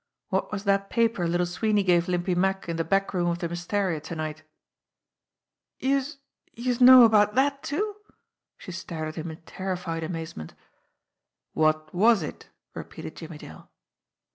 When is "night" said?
4.15-4.41